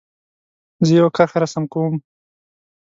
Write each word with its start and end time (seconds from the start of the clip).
زه 0.85 0.91
یو 0.99 1.07
کرښه 1.15 1.37
رسم 1.43 1.63
کوم. 1.73 1.95